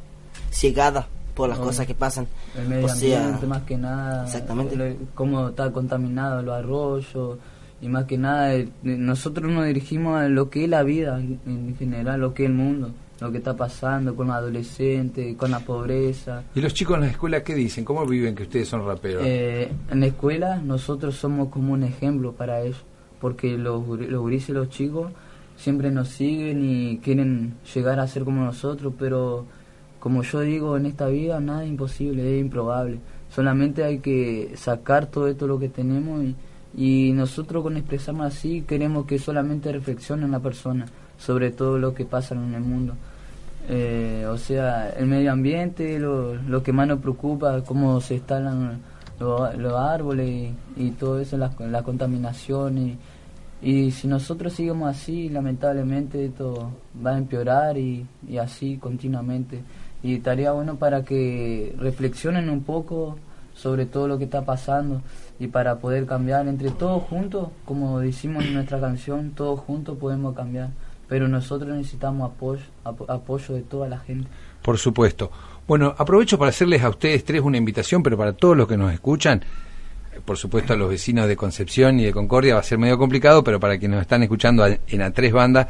ciegada 0.51 1.07
por 1.33 1.49
las 1.49 1.57
cosas 1.59 1.85
que 1.85 1.95
pasan. 1.95 2.27
El 2.57 2.69
medio 2.69 2.85
o 2.85 2.89
sea, 2.89 3.19
ambiente 3.23 3.47
más 3.47 3.63
que 3.63 3.77
nada. 3.77 4.23
Exactamente. 4.25 4.75
lo- 4.77 4.95
cómo 5.15 5.49
está 5.49 5.71
contaminado 5.71 6.41
los 6.41 6.55
arroyos. 6.55 7.37
Y 7.81 7.89
más 7.89 8.05
que 8.05 8.17
nada, 8.17 8.53
nosotros 8.83 9.51
nos 9.51 9.65
dirigimos 9.65 10.17
a 10.19 10.29
lo 10.29 10.49
que 10.49 10.63
es 10.63 10.69
la 10.69 10.81
vida 10.83 11.19
en 11.19 11.75
general, 11.77 12.21
lo 12.21 12.33
que 12.33 12.43
es 12.43 12.49
el 12.49 12.55
mundo. 12.55 12.91
Lo 13.19 13.31
que 13.31 13.37
está 13.37 13.55
pasando 13.55 14.13
con 14.13 14.27
los 14.27 14.35
adolescentes, 14.35 15.37
con 15.37 15.51
la 15.51 15.61
pobreza. 15.61 16.43
¿Y 16.53 16.59
los 16.59 16.73
chicos 16.73 16.95
en 16.95 17.01
la 17.01 17.07
escuela 17.11 17.43
qué 17.43 17.55
dicen? 17.55 17.85
¿Cómo 17.85 18.05
viven 18.05 18.35
que 18.35 18.43
ustedes 18.43 18.67
son 18.67 18.85
raperos? 18.85 19.23
Eh, 19.25 19.71
en 19.89 19.99
la 19.99 20.07
escuela 20.07 20.57
nosotros 20.57 21.15
somos 21.15 21.49
como 21.49 21.73
un 21.73 21.83
ejemplo 21.83 22.33
para 22.33 22.61
ellos, 22.61 22.83
porque 23.21 23.57
los, 23.57 23.87
los 23.87 24.21
gurises 24.21 24.49
los 24.49 24.69
chicos 24.69 25.11
siempre 25.55 25.91
nos 25.91 26.09
siguen 26.09 26.63
y 26.63 26.97
quieren 26.99 27.55
llegar 27.73 27.99
a 27.99 28.07
ser 28.07 28.25
como 28.25 28.43
nosotros, 28.43 28.93
pero 28.99 29.45
como 29.99 30.21
yo 30.21 30.41
digo, 30.41 30.77
en 30.77 30.85
esta 30.85 31.07
vida 31.07 31.39
nada 31.39 31.63
es 31.63 31.69
imposible, 31.69 32.35
es 32.35 32.41
improbable. 32.41 32.99
Solamente 33.29 33.83
hay 33.83 33.99
que 33.99 34.51
sacar 34.55 35.07
todo 35.07 35.27
esto 35.27 35.47
lo 35.47 35.57
que 35.57 35.69
tenemos 35.69 36.23
y, 36.23 36.35
y 36.77 37.13
nosotros 37.13 37.63
con 37.63 37.77
expresarnos 37.77 38.27
así 38.27 38.61
queremos 38.67 39.05
que 39.05 39.17
solamente 39.17 39.71
reflexionen 39.71 40.31
la 40.31 40.39
persona 40.39 40.85
sobre 41.17 41.51
todo 41.51 41.77
lo 41.77 41.93
que 41.93 42.05
pasa 42.05 42.35
en 42.35 42.53
el 42.53 42.61
mundo. 42.61 42.95
Eh, 43.67 44.25
o 44.29 44.37
sea, 44.37 44.89
el 44.89 45.07
medio 45.07 45.31
ambiente, 45.31 45.97
lo, 45.99 46.35
lo, 46.35 46.61
que 46.61 46.71
más 46.71 46.87
nos 46.87 46.99
preocupa, 46.99 47.63
cómo 47.63 47.99
se 47.99 48.15
instalan 48.15 48.81
los, 49.19 49.73
árboles 49.73 50.51
y, 50.75 50.91
todo 50.91 51.19
eso, 51.19 51.37
la, 51.37 51.51
la 51.59 51.83
contaminación. 51.83 52.97
Y, 53.61 53.91
si 53.91 54.07
nosotros 54.07 54.53
seguimos 54.53 54.89
así, 54.89 55.29
lamentablemente 55.29 56.25
esto 56.25 56.71
va 57.03 57.15
a 57.15 57.17
empeorar 57.17 57.77
y, 57.77 58.05
y 58.27 58.37
así 58.37 58.77
continuamente. 58.77 59.61
Y 60.03 60.15
estaría 60.15 60.51
bueno 60.51 60.75
para 60.75 61.03
que 61.03 61.73
reflexionen 61.79 62.49
un 62.49 62.61
poco 62.61 63.17
sobre 63.55 63.87
todo 63.87 64.07
lo 64.07 64.17
que 64.19 64.25
está 64.25 64.43
pasando 64.45 65.01
y 65.39 65.47
para 65.47 65.79
poder 65.79 66.05
cambiar 66.05 66.47
entre 66.47 66.69
todos 66.69 67.01
juntos, 67.03 67.49
como 67.65 67.99
decimos 67.99 68.43
en 68.43 68.53
nuestra 68.53 68.79
canción, 68.79 69.31
todos 69.31 69.61
juntos 69.61 69.97
podemos 69.97 70.35
cambiar 70.35 70.69
pero 71.07 71.27
nosotros 71.27 71.75
necesitamos 71.75 72.31
apoyo, 72.31 72.63
apoyo 72.83 73.55
de 73.55 73.61
toda 73.61 73.87
la 73.87 73.99
gente. 73.99 74.27
Por 74.61 74.77
supuesto. 74.77 75.31
Bueno, 75.67 75.95
aprovecho 75.97 76.37
para 76.37 76.49
hacerles 76.49 76.83
a 76.83 76.89
ustedes 76.89 77.23
tres 77.23 77.41
una 77.41 77.57
invitación, 77.57 78.03
pero 78.03 78.17
para 78.17 78.33
todos 78.33 78.55
los 78.55 78.67
que 78.67 78.77
nos 78.77 78.93
escuchan, 78.93 79.43
por 80.23 80.37
supuesto 80.37 80.73
a 80.73 80.75
los 80.75 80.89
vecinos 80.89 81.27
de 81.27 81.35
Concepción 81.35 81.99
y 81.99 82.05
de 82.05 82.13
Concordia 82.13 82.55
va 82.55 82.59
a 82.61 82.63
ser 82.63 82.77
medio 82.77 82.97
complicado, 82.97 83.43
pero 83.43 83.59
para 83.59 83.77
quienes 83.77 83.95
nos 83.95 84.01
están 84.03 84.23
escuchando 84.23 84.65
en 84.65 85.01
a 85.01 85.11
tres 85.11 85.33
bandas, 85.33 85.67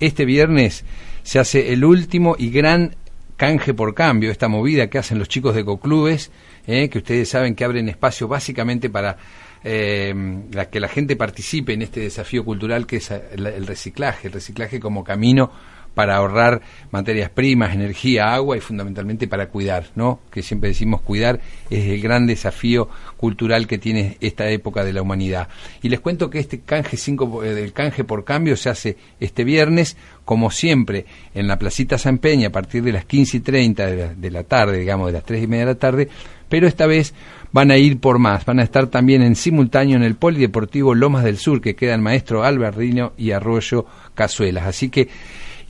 este 0.00 0.24
viernes 0.24 0.84
se 1.22 1.38
hace 1.38 1.72
el 1.72 1.84
último 1.84 2.36
y 2.38 2.50
gran 2.50 2.94
canje 3.36 3.72
por 3.72 3.94
cambio, 3.94 4.30
esta 4.30 4.48
movida 4.48 4.88
que 4.88 4.98
hacen 4.98 5.18
los 5.18 5.28
chicos 5.28 5.54
de 5.54 5.64
Coclubes, 5.64 6.30
eh, 6.66 6.88
que 6.88 6.98
ustedes 6.98 7.28
saben 7.28 7.54
que 7.54 7.64
abren 7.64 7.88
espacio 7.88 8.28
básicamente 8.28 8.90
para 8.90 9.16
eh, 9.64 10.14
la, 10.52 10.66
que 10.66 10.80
la 10.80 10.88
gente 10.88 11.16
participe 11.16 11.72
en 11.72 11.82
este 11.82 12.00
desafío 12.00 12.44
cultural 12.44 12.86
que 12.86 12.96
es 12.96 13.10
el 13.10 13.66
reciclaje, 13.66 14.28
el 14.28 14.34
reciclaje 14.34 14.80
como 14.80 15.04
camino 15.04 15.50
para 15.98 16.14
ahorrar 16.14 16.62
materias 16.92 17.28
primas, 17.28 17.74
energía, 17.74 18.32
agua 18.32 18.56
y 18.56 18.60
fundamentalmente 18.60 19.26
para 19.26 19.48
cuidar, 19.48 19.86
¿no? 19.96 20.20
Que 20.30 20.44
siempre 20.44 20.68
decimos 20.68 21.00
cuidar 21.00 21.40
es 21.70 21.86
el 21.86 22.00
gran 22.00 22.24
desafío 22.24 22.88
cultural 23.16 23.66
que 23.66 23.78
tiene 23.78 24.16
esta 24.20 24.48
época 24.48 24.84
de 24.84 24.92
la 24.92 25.02
humanidad. 25.02 25.48
Y 25.82 25.88
les 25.88 25.98
cuento 25.98 26.30
que 26.30 26.38
este 26.38 26.60
canje 26.60 26.96
cinco, 26.96 27.42
eh, 27.42 27.52
del 27.52 27.72
canje 27.72 28.04
por 28.04 28.24
cambio 28.24 28.56
se 28.56 28.70
hace 28.70 28.96
este 29.18 29.42
viernes, 29.42 29.96
como 30.24 30.52
siempre, 30.52 31.04
en 31.34 31.48
la 31.48 31.58
Placita 31.58 31.98
San 31.98 32.18
Peña 32.18 32.46
a 32.46 32.52
partir 32.52 32.84
de 32.84 32.92
las 32.92 33.04
15 33.04 33.38
y 33.38 33.40
30 33.40 33.86
de 33.86 33.96
la, 33.96 34.14
de 34.14 34.30
la 34.30 34.44
tarde, 34.44 34.78
digamos, 34.78 35.08
de 35.08 35.14
las 35.14 35.24
3 35.24 35.42
y 35.42 35.46
media 35.48 35.66
de 35.66 35.72
la 35.72 35.78
tarde, 35.80 36.08
pero 36.48 36.68
esta 36.68 36.86
vez 36.86 37.12
van 37.52 37.70
a 37.70 37.76
ir 37.76 37.98
por 37.98 38.18
más, 38.18 38.44
van 38.44 38.60
a 38.60 38.62
estar 38.62 38.88
también 38.88 39.22
en 39.22 39.34
simultáneo 39.34 39.96
en 39.96 40.02
el 40.02 40.14
Polideportivo 40.14 40.94
Lomas 40.94 41.24
del 41.24 41.38
Sur, 41.38 41.60
que 41.60 41.74
queda 41.76 41.94
el 41.94 42.02
maestro 42.02 42.44
Alberdino 42.44 43.12
y 43.16 43.32
Arroyo 43.32 43.86
Cazuelas. 44.14 44.66
Así 44.66 44.88
que 44.88 45.08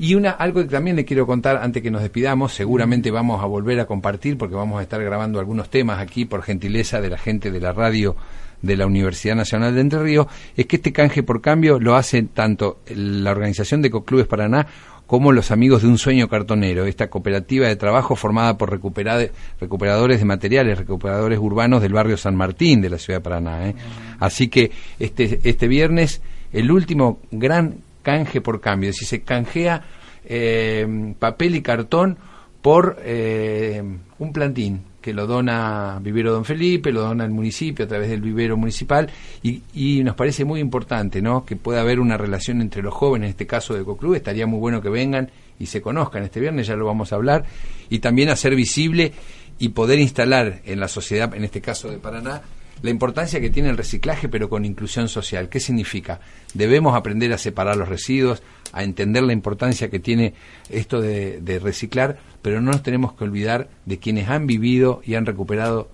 y 0.00 0.14
una, 0.14 0.30
algo 0.30 0.62
que 0.62 0.68
también 0.68 0.94
le 0.94 1.04
quiero 1.04 1.26
contar 1.26 1.56
antes 1.56 1.82
que 1.82 1.90
nos 1.90 2.02
despidamos, 2.02 2.52
seguramente 2.52 3.10
vamos 3.10 3.42
a 3.42 3.46
volver 3.46 3.80
a 3.80 3.86
compartir 3.86 4.38
porque 4.38 4.54
vamos 4.54 4.78
a 4.78 4.82
estar 4.82 5.02
grabando 5.02 5.40
algunos 5.40 5.70
temas 5.70 5.98
aquí 5.98 6.24
por 6.24 6.42
gentileza 6.42 7.00
de 7.00 7.10
la 7.10 7.18
gente 7.18 7.50
de 7.50 7.60
la 7.60 7.72
radio 7.72 8.14
de 8.62 8.76
la 8.76 8.86
Universidad 8.86 9.34
Nacional 9.34 9.74
de 9.74 9.80
Entre 9.80 10.00
Ríos, 10.00 10.26
es 10.56 10.66
que 10.66 10.76
este 10.76 10.92
canje 10.92 11.24
por 11.24 11.40
cambio 11.40 11.80
lo 11.80 11.96
hace 11.96 12.22
tanto 12.22 12.80
la 12.94 13.32
organización 13.32 13.82
de 13.82 13.90
Coclubes 13.90 14.26
Paraná 14.26 14.66
como 15.08 15.32
los 15.32 15.50
amigos 15.50 15.80
de 15.80 15.88
Un 15.88 15.96
Sueño 15.96 16.28
Cartonero, 16.28 16.84
esta 16.84 17.08
cooperativa 17.08 17.66
de 17.66 17.76
trabajo 17.76 18.14
formada 18.14 18.58
por 18.58 18.70
recuperadores 18.70 20.18
de 20.18 20.24
materiales, 20.26 20.76
recuperadores 20.76 21.38
urbanos 21.38 21.80
del 21.80 21.94
barrio 21.94 22.18
San 22.18 22.36
Martín 22.36 22.82
de 22.82 22.90
la 22.90 22.98
ciudad 22.98 23.20
de 23.20 23.24
Paraná. 23.24 23.70
¿eh? 23.70 23.74
Así 24.20 24.48
que 24.48 24.70
este, 24.98 25.40
este 25.44 25.66
viernes, 25.66 26.20
el 26.52 26.70
último 26.70 27.20
gran 27.30 27.76
canje 28.02 28.42
por 28.42 28.60
cambio, 28.60 28.90
es 28.90 28.96
decir, 28.96 29.08
se 29.08 29.22
canjea 29.22 29.82
eh, 30.26 31.14
papel 31.18 31.56
y 31.56 31.62
cartón 31.62 32.18
por 32.60 32.98
eh, 33.02 33.82
un 34.18 34.32
plantín 34.34 34.82
que 35.00 35.12
lo 35.12 35.26
dona 35.26 35.98
Vivero 36.02 36.32
Don 36.32 36.44
Felipe, 36.44 36.92
lo 36.92 37.02
dona 37.02 37.24
el 37.24 37.30
municipio 37.30 37.84
a 37.84 37.88
través 37.88 38.10
del 38.10 38.20
vivero 38.20 38.56
municipal 38.56 39.08
y, 39.42 39.62
y, 39.74 40.02
nos 40.02 40.16
parece 40.16 40.44
muy 40.44 40.60
importante 40.60 41.22
¿no? 41.22 41.44
que 41.44 41.56
pueda 41.56 41.80
haber 41.80 42.00
una 42.00 42.16
relación 42.16 42.60
entre 42.60 42.82
los 42.82 42.94
jóvenes, 42.94 43.26
en 43.26 43.30
este 43.30 43.46
caso 43.46 43.74
de 43.74 43.84
Coclub, 43.84 44.14
estaría 44.14 44.46
muy 44.46 44.58
bueno 44.58 44.80
que 44.80 44.88
vengan 44.88 45.30
y 45.58 45.66
se 45.66 45.80
conozcan 45.80 46.22
este 46.24 46.40
viernes, 46.40 46.66
ya 46.66 46.76
lo 46.76 46.86
vamos 46.86 47.12
a 47.12 47.16
hablar, 47.16 47.44
y 47.88 48.00
también 48.00 48.28
hacer 48.28 48.54
visible 48.54 49.12
y 49.58 49.70
poder 49.70 49.98
instalar 49.98 50.60
en 50.64 50.80
la 50.80 50.88
sociedad, 50.88 51.34
en 51.34 51.44
este 51.44 51.60
caso 51.60 51.90
de 51.90 51.98
Paraná, 51.98 52.42
la 52.82 52.90
importancia 52.90 53.40
que 53.40 53.50
tiene 53.50 53.70
el 53.70 53.76
reciclaje, 53.76 54.28
pero 54.28 54.48
con 54.48 54.64
inclusión 54.64 55.08
social. 55.08 55.48
¿Qué 55.48 55.58
significa? 55.58 56.20
Debemos 56.54 56.94
aprender 56.94 57.32
a 57.32 57.38
separar 57.38 57.76
los 57.76 57.88
residuos, 57.88 58.42
a 58.72 58.82
entender 58.82 59.22
la 59.22 59.32
importancia 59.32 59.90
que 59.90 59.98
tiene 59.98 60.34
esto 60.70 61.00
de, 61.00 61.60
reciclar, 61.62 62.18
pero 62.42 62.60
no 62.60 62.72
nos 62.72 62.82
tenemos 62.82 63.12
que 63.14 63.24
olvidar 63.24 63.68
de 63.86 63.98
quienes 63.98 64.28
han 64.28 64.46
vivido 64.46 65.02
y 65.04 65.14
han 65.14 65.26
recuperado 65.26 65.88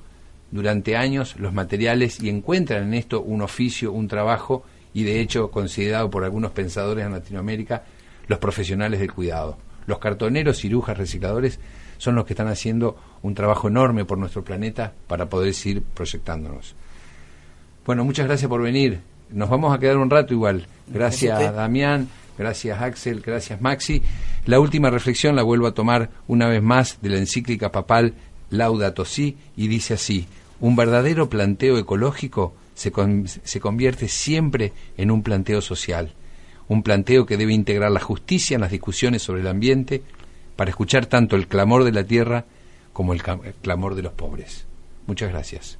durante 0.51 0.97
años 0.97 1.37
los 1.39 1.53
materiales 1.53 2.21
y 2.23 2.29
encuentran 2.29 2.85
en 2.85 2.95
esto 2.95 3.21
un 3.21 3.43
oficio, 3.43 3.93
un 3.93 4.09
trabajo 4.09 4.65
y 4.93 5.03
de 5.03 5.21
hecho 5.21 5.51
considerado 5.51 6.11
por 6.11 6.25
algunos 6.25 6.53
pensadores 6.53 7.05
en 7.05 7.13
Latinoamérica 7.13 7.83
los 8.29 8.39
profesionales 8.39 9.01
del 9.01 9.13
cuidado. 9.13 9.59
Los 9.87 9.99
cartoneros, 9.99 10.59
cirujas, 10.59 10.97
recicladores 10.97 11.59
son 11.99 12.15
los 12.15 12.25
que 12.25 12.33
están 12.33 12.49
haciendo 12.49 12.97
un 13.23 13.35
trabajo 13.35 13.69
enorme 13.69 14.05
por 14.05 14.19
nuestro 14.19 14.45
planeta 14.45 14.93
para 15.07 15.27
poder 15.27 15.55
seguir 15.55 15.83
proyectándonos. 15.83 16.75
Bueno, 17.85 18.05
muchas 18.05 18.27
gracias 18.27 18.49
por 18.49 18.63
venir. 18.63 19.01
Nos 19.31 19.51
vamos 19.51 19.75
a 19.75 19.79
quedar 19.79 19.97
un 19.97 20.11
rato 20.11 20.33
igual. 20.33 20.67
Gracias, 20.87 21.55
Damián, 21.55 22.09
gracias 22.39 22.81
Axel, 22.81 23.21
gracias 23.21 23.61
Maxi. 23.61 24.03
La 24.47 24.61
última 24.61 24.91
reflexión 24.91 25.37
la 25.37 25.43
vuelvo 25.43 25.67
a 25.67 25.75
tomar 25.75 26.11
una 26.27 26.49
vez 26.49 26.63
más 26.63 26.99
de 27.01 27.11
la 27.11 27.19
encíclica 27.19 27.71
papal 27.71 28.15
Laudato 28.51 29.05
Si 29.05 29.37
y 29.57 29.69
dice 29.69 29.95
así: 29.95 30.27
un 30.61 30.77
verdadero 30.77 31.29
planteo 31.29 31.79
ecológico 31.79 32.55
se, 32.75 32.93
se 33.45 33.61
convierte 33.61 34.09
siempre 34.09 34.73
en 34.97 35.11
un 35.11 35.23
planteo 35.23 35.61
social, 35.61 36.13
un 36.69 36.83
planteo 36.83 37.27
que 37.27 37.37
debe 37.37 37.53
integrar 37.53 37.91
la 37.91 38.01
justicia 38.01 38.55
en 38.55 38.61
las 38.63 38.71
discusiones 38.71 39.23
sobre 39.23 39.41
el 39.41 39.49
ambiente, 39.49 40.03
para 40.57 40.71
escuchar 40.71 41.07
tanto 41.07 41.37
el 41.37 41.49
clamor 41.49 41.85
de 41.85 41.93
la 41.93 42.05
tierra 42.05 42.45
como 42.93 43.13
el, 43.13 43.23
clamor 43.23 43.95
de 43.95 44.03
los 44.03 44.13
pobres. 44.13 44.67
Muchas 45.07 45.31
gracias. 45.31 45.79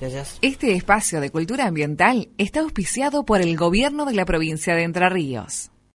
gracias. 0.00 0.38
Este 0.42 0.74
espacio 0.74 1.20
de 1.20 1.30
cultura 1.30 1.66
ambiental 1.66 2.28
está 2.36 2.60
auspiciado 2.60 3.24
por 3.24 3.40
el 3.40 3.56
gobierno 3.56 4.04
de 4.04 4.14
la 4.14 4.24
provincia 4.26 4.74
de 4.74 4.82
Entre 4.82 5.08
Ríos. 5.08 5.70